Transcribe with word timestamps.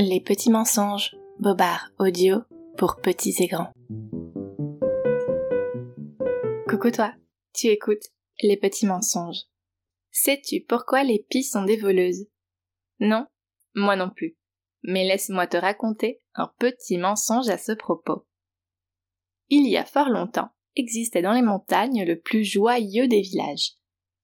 Les 0.00 0.20
petits 0.20 0.50
mensonges, 0.50 1.16
Bobard 1.40 1.90
audio 1.98 2.42
pour 2.76 3.00
petits 3.02 3.34
et 3.40 3.48
grands. 3.48 3.72
Coucou 6.68 6.92
toi, 6.92 7.12
tu 7.52 7.66
écoutes 7.66 8.04
Les 8.40 8.56
petits 8.56 8.86
mensonges. 8.86 9.42
Sais-tu 10.12 10.60
pourquoi 10.60 11.02
les 11.02 11.26
pies 11.28 11.42
sont 11.42 11.64
des 11.64 11.76
voleuses? 11.76 12.28
Non, 13.00 13.26
moi 13.74 13.96
non 13.96 14.08
plus. 14.08 14.36
Mais 14.84 15.04
laisse-moi 15.04 15.48
te 15.48 15.56
raconter 15.56 16.20
un 16.36 16.48
petit 16.60 16.96
mensonge 16.96 17.48
à 17.48 17.58
ce 17.58 17.72
propos. 17.72 18.24
Il 19.48 19.68
y 19.68 19.76
a 19.76 19.84
fort 19.84 20.10
longtemps, 20.10 20.50
existait 20.76 21.22
dans 21.22 21.32
les 21.32 21.42
montagnes 21.42 22.04
le 22.04 22.20
plus 22.20 22.44
joyeux 22.44 23.08
des 23.08 23.22
villages. 23.22 23.72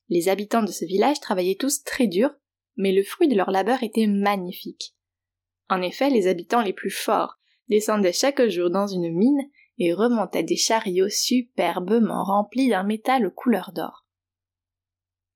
Les 0.08 0.28
habitants 0.28 0.62
de 0.62 0.70
ce 0.70 0.84
village 0.84 1.18
travaillaient 1.18 1.56
tous 1.58 1.82
très 1.82 2.06
dur, 2.06 2.30
mais 2.76 2.92
le 2.92 3.02
fruit 3.02 3.26
de 3.26 3.34
leur 3.34 3.50
labeur 3.50 3.82
était 3.82 4.06
magnifique. 4.06 4.93
En 5.68 5.82
effet, 5.82 6.10
les 6.10 6.26
habitants 6.26 6.62
les 6.62 6.72
plus 6.72 6.90
forts 6.90 7.38
descendaient 7.68 8.12
chaque 8.12 8.46
jour 8.48 8.70
dans 8.70 8.86
une 8.86 9.12
mine 9.14 9.40
et 9.78 9.92
remontaient 9.92 10.42
des 10.42 10.56
chariots 10.56 11.08
superbement 11.08 12.24
remplis 12.24 12.68
d'un 12.68 12.84
métal 12.84 13.30
couleur 13.30 13.72
d'or. 13.72 14.06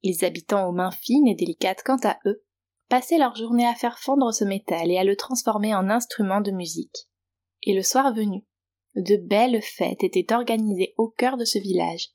Les 0.02 0.24
habitants 0.24 0.68
aux 0.68 0.72
mains 0.72 0.92
fines 0.92 1.26
et 1.26 1.34
délicates 1.34 1.82
quant 1.84 1.98
à 2.04 2.18
eux 2.26 2.44
passaient 2.88 3.18
leur 3.18 3.34
journée 3.34 3.66
à 3.66 3.74
faire 3.74 3.98
fondre 3.98 4.32
ce 4.32 4.44
métal 4.44 4.90
et 4.90 4.98
à 4.98 5.04
le 5.04 5.16
transformer 5.16 5.74
en 5.74 5.90
instrument 5.90 6.40
de 6.40 6.52
musique. 6.52 7.08
Et 7.62 7.74
le 7.74 7.82
soir 7.82 8.14
venu, 8.14 8.46
de 8.94 9.16
belles 9.16 9.60
fêtes 9.62 10.04
étaient 10.04 10.32
organisées 10.32 10.94
au 10.96 11.08
cœur 11.08 11.36
de 11.36 11.44
ce 11.44 11.58
village, 11.58 12.10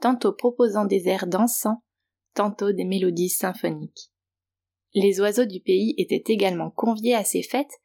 tantôt 0.00 0.32
proposant 0.32 0.84
des 0.84 1.08
airs 1.08 1.26
dansants, 1.26 1.82
tantôt 2.34 2.72
des 2.72 2.84
mélodies 2.84 3.28
symphoniques. 3.28 4.10
Les 4.94 5.20
oiseaux 5.20 5.44
du 5.44 5.60
pays 5.60 5.94
étaient 5.98 6.32
également 6.32 6.70
conviés 6.70 7.14
à 7.14 7.24
ces 7.24 7.42
fêtes, 7.42 7.80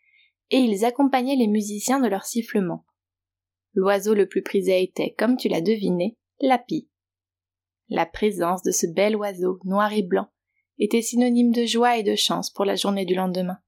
et 0.50 0.58
ils 0.58 0.86
accompagnaient 0.86 1.36
les 1.36 1.48
musiciens 1.48 2.00
de 2.00 2.08
leurs 2.08 2.25
sifflements. 2.25 2.86
L'oiseau 3.73 4.14
le 4.14 4.28
plus 4.28 4.42
prisé 4.42 4.81
était, 4.81 5.14
comme 5.17 5.38
tu 5.38 5.48
l'as 5.48 5.61
deviné, 5.61 6.17
la 6.39 6.58
pie. 6.58 6.89
La 7.89 8.06
présence 8.06 8.64
de 8.64 8.72
ce 8.72 8.88
bel 8.88 9.16
oiseau, 9.16 9.59
noir 9.64 9.94
et 9.94 10.02
blanc, 10.02 10.28
était 10.80 11.02
synonyme 11.02 11.52
de 11.52 11.66
joie 11.66 11.98
et 11.98 12.03
de 12.03 12.16
chance 12.16 12.50
pour 12.50 12.66
la 12.66 12.76
journée 12.76 13.06
du 13.06 13.16
lendemain. 13.16 13.59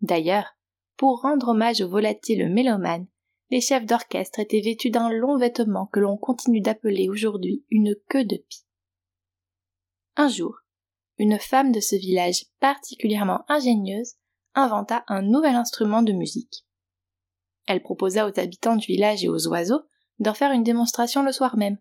D'ailleurs, 0.00 0.56
pour 0.96 1.22
rendre 1.22 1.48
hommage 1.48 1.80
au 1.80 1.88
volatile 1.88 2.52
mélomane, 2.52 3.06
les 3.50 3.60
chefs 3.60 3.86
d'orchestre 3.86 4.40
étaient 4.40 4.60
vêtus 4.60 4.90
d'un 4.90 5.10
long 5.10 5.36
vêtement 5.36 5.86
que 5.86 6.00
l'on 6.00 6.16
continue 6.16 6.60
d'appeler 6.60 7.08
aujourd'hui 7.08 7.64
une 7.70 7.94
queue 8.08 8.24
de 8.24 8.36
pie. 8.36 8.64
Un 10.16 10.28
jour, 10.28 10.61
une 11.22 11.38
femme 11.38 11.70
de 11.70 11.78
ce 11.78 11.94
village 11.94 12.46
particulièrement 12.58 13.44
ingénieuse 13.46 14.14
inventa 14.54 15.04
un 15.06 15.22
nouvel 15.22 15.54
instrument 15.54 16.02
de 16.02 16.12
musique. 16.12 16.66
Elle 17.68 17.80
proposa 17.80 18.26
aux 18.26 18.40
habitants 18.40 18.74
du 18.74 18.88
village 18.88 19.22
et 19.22 19.28
aux 19.28 19.46
oiseaux 19.46 19.82
d'en 20.18 20.34
faire 20.34 20.50
une 20.50 20.64
démonstration 20.64 21.22
le 21.22 21.30
soir 21.30 21.56
même, 21.56 21.78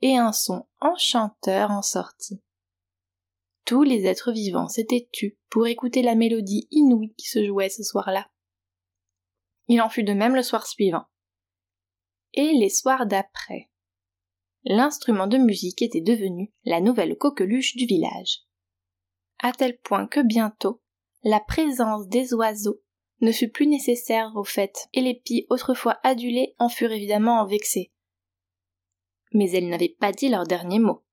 et 0.00 0.16
un 0.16 0.32
son 0.32 0.66
enchanteur 0.80 1.70
en 1.70 1.82
sortit. 1.82 2.42
Tous 3.66 3.82
les 3.82 4.06
êtres 4.06 4.32
vivants 4.32 4.68
s'étaient 4.68 5.06
tus 5.12 5.38
pour 5.50 5.66
écouter 5.66 6.00
la 6.00 6.14
mélodie 6.14 6.66
inouïe 6.70 7.14
qui 7.18 7.26
se 7.26 7.44
jouait 7.44 7.68
ce 7.68 7.82
soir-là. 7.82 8.30
Il 9.68 9.82
en 9.82 9.90
fut 9.90 10.02
de 10.02 10.14
même 10.14 10.34
le 10.34 10.42
soir 10.42 10.66
suivant. 10.66 11.04
Et 12.32 12.54
les 12.54 12.70
soirs 12.70 13.04
d'après. 13.04 13.70
L'instrument 14.64 15.26
de 15.26 15.36
musique 15.36 15.82
était 15.82 16.00
devenu 16.00 16.54
la 16.64 16.80
nouvelle 16.80 17.18
coqueluche 17.18 17.76
du 17.76 17.84
village 17.84 18.46
à 19.42 19.52
tel 19.52 19.78
point 19.78 20.06
que 20.06 20.20
bientôt 20.20 20.80
la 21.24 21.40
présence 21.40 22.08
des 22.08 22.32
oiseaux 22.34 22.80
ne 23.20 23.30
fut 23.30 23.48
plus 23.48 23.66
nécessaire 23.66 24.32
au 24.34 24.42
fait, 24.42 24.88
et 24.92 25.00
les 25.00 25.14
pies 25.14 25.46
autrefois 25.48 25.98
adulées 26.02 26.54
en 26.58 26.68
furent 26.68 26.90
évidemment 26.90 27.46
vexées. 27.46 27.92
Mais 29.32 29.50
elles 29.52 29.68
n'avaient 29.68 29.96
pas 29.98 30.12
dit 30.12 30.28
leur 30.28 30.44
dernier 30.44 30.80
mot. 30.80 31.04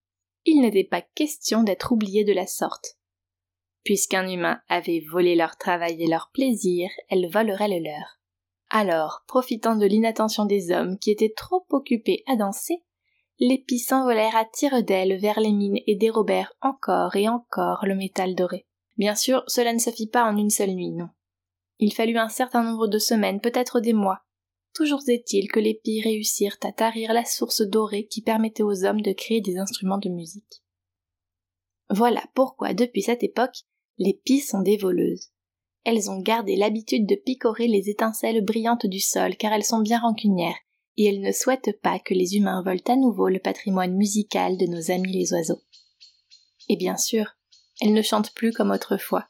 Il 0.45 0.61
n'était 0.61 0.83
pas 0.83 1.01
question 1.01 1.63
d'être 1.63 1.91
oubliées 1.91 2.23
de 2.23 2.33
la 2.33 2.47
sorte. 2.47 2.97
Puisqu'un 3.83 4.27
humain 4.27 4.61
avait 4.67 5.03
volé 5.11 5.35
leur 5.35 5.57
travail 5.57 6.01
et 6.01 6.07
leur 6.07 6.31
plaisir, 6.33 6.89
elles 7.09 7.29
voleraient 7.29 7.79
le 7.79 7.83
leur. 7.83 8.19
Alors, 8.69 9.23
profitant 9.27 9.75
de 9.75 9.85
l'inattention 9.85 10.45
des 10.45 10.71
hommes 10.71 10.97
qui 10.97 11.11
étaient 11.11 11.33
trop 11.35 11.65
occupés 11.69 12.23
à 12.27 12.35
danser, 12.35 12.83
les 13.39 13.57
pies 13.57 13.79
s'envolèrent 13.79 14.35
à 14.35 14.45
tire 14.45 14.83
d'ailes 14.83 15.17
vers 15.17 15.39
les 15.39 15.51
mines 15.51 15.79
et 15.87 15.95
dérobèrent 15.95 16.53
encore 16.61 17.15
et 17.15 17.29
encore 17.29 17.85
le 17.85 17.95
métal 17.95 18.35
doré. 18.35 18.65
Bien 18.97 19.15
sûr, 19.15 19.43
cela 19.47 19.73
ne 19.73 19.79
se 19.79 19.91
fit 19.91 20.07
pas 20.07 20.25
en 20.25 20.37
une 20.37 20.49
seule 20.49 20.73
nuit, 20.73 20.91
non. 20.91 21.09
Il 21.79 21.93
fallut 21.93 22.17
un 22.17 22.27
certain 22.27 22.63
nombre 22.63 22.87
de 22.87 22.99
semaines, 22.99 23.39
peut-être 23.39 23.79
des 23.79 23.93
mois. 23.93 24.19
Toujours 24.75 25.01
est-il 25.07 25.49
que 25.49 25.61
les 25.61 25.73
pies 25.73 26.01
réussirent 26.01 26.57
à 26.63 26.73
tarir 26.73 27.13
la 27.13 27.23
source 27.23 27.61
dorée 27.61 28.07
qui 28.07 28.21
permettait 28.21 28.63
aux 28.63 28.83
hommes 28.83 29.01
de 29.01 29.13
créer 29.13 29.39
des 29.39 29.57
instruments 29.57 29.97
de 29.97 30.09
musique. 30.09 30.63
Voilà 31.89 32.23
pourquoi, 32.35 32.73
depuis 32.73 33.01
cette 33.01 33.23
époque, 33.23 33.63
les 33.97 34.13
pies 34.13 34.41
sont 34.41 34.61
des 34.61 34.77
voleuses. 34.77 35.29
Elles 35.85 36.11
ont 36.11 36.19
gardé 36.19 36.57
l'habitude 36.57 37.07
de 37.07 37.15
picorer 37.15 37.67
les 37.67 37.89
étincelles 37.89 38.43
brillantes 38.43 38.85
du 38.85 38.99
sol 38.99 39.37
car 39.37 39.53
elles 39.53 39.63
sont 39.63 39.79
bien 39.79 39.99
rancunières 39.99 40.59
et 40.97 41.05
elles 41.05 41.21
ne 41.21 41.31
souhaitent 41.31 41.79
pas 41.81 41.99
que 41.99 42.13
les 42.13 42.35
humains 42.35 42.61
volent 42.63 42.81
à 42.87 42.95
nouveau 42.95 43.29
le 43.29 43.39
patrimoine 43.39 43.95
musical 43.95 44.57
de 44.57 44.65
nos 44.65 44.91
amis 44.91 45.13
les 45.13 45.33
oiseaux. 45.33 45.61
Et 46.67 46.75
bien 46.75 46.97
sûr, 46.97 47.35
elles 47.81 47.93
ne 47.93 48.01
chantent 48.01 48.33
plus 48.33 48.51
comme 48.51 48.71
autrefois. 48.71 49.27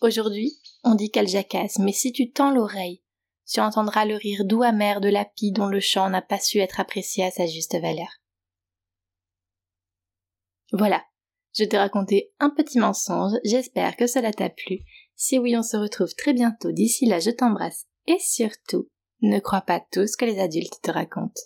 Aujourd'hui, 0.00 0.58
on 0.84 0.94
dit 0.94 1.10
qu'elles 1.10 1.28
jacassent, 1.28 1.78
mais 1.78 1.92
si 1.92 2.12
tu 2.12 2.30
tends 2.30 2.50
l'oreille, 2.50 3.02
tu 3.50 3.60
entendras 3.60 4.04
le 4.04 4.16
rire 4.16 4.44
doux 4.44 4.62
amer 4.62 5.00
de 5.00 5.08
la 5.08 5.24
pie 5.24 5.52
dont 5.52 5.66
le 5.66 5.80
chant 5.80 6.10
n'a 6.10 6.22
pas 6.22 6.38
su 6.38 6.58
être 6.58 6.80
apprécié 6.80 7.24
à 7.24 7.30
sa 7.30 7.46
juste 7.46 7.80
valeur. 7.80 8.08
Voilà, 10.72 11.04
je 11.56 11.64
t'ai 11.64 11.78
raconté 11.78 12.32
un 12.38 12.50
petit 12.50 12.78
mensonge, 12.78 13.32
j'espère 13.44 13.96
que 13.96 14.06
cela 14.06 14.32
t'a 14.32 14.50
plu. 14.50 14.80
Si 15.14 15.38
oui, 15.38 15.56
on 15.56 15.62
se 15.62 15.76
retrouve 15.76 16.14
très 16.14 16.34
bientôt. 16.34 16.72
D'ici 16.72 17.06
là, 17.06 17.20
je 17.20 17.30
t'embrasse 17.30 17.86
et 18.06 18.18
surtout, 18.18 18.88
ne 19.22 19.38
crois 19.38 19.62
pas 19.62 19.80
tout 19.80 20.06
ce 20.06 20.16
que 20.16 20.24
les 20.24 20.40
adultes 20.40 20.80
te 20.82 20.90
racontent. 20.90 21.40